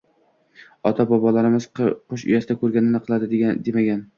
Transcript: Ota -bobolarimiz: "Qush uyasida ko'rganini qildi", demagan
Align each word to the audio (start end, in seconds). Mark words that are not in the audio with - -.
Ota 0.91 1.03
-bobolarimiz: 1.11 1.67
"Qush 1.81 2.25
uyasida 2.31 2.59
ko'rganini 2.63 3.05
qildi", 3.11 3.41
demagan 3.69 4.03